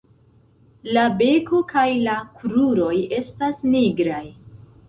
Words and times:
La 0.97 1.03
beko 1.19 1.59
kaj 1.73 1.85
la 2.07 2.17
kruroj 2.39 2.97
estas 3.21 3.63
nigraj. 3.77 4.25